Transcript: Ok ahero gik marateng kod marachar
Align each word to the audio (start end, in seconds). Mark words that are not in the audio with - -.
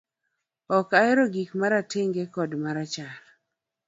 Ok 0.77 0.89
ahero 0.99 1.23
gik 1.33 1.49
marateng 1.59 2.13
kod 2.35 2.51
marachar 2.63 3.13